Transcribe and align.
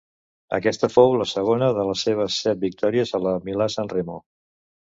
Aquesta 0.57 0.87
fou 0.93 1.13
la 1.23 1.27
segona 1.31 1.67
de 1.79 1.85
les 1.91 2.07
seves 2.09 2.39
set 2.47 2.63
victòries 2.65 3.15
a 3.19 3.23
la 3.27 3.37
Milà-Sanremo. 3.51 4.21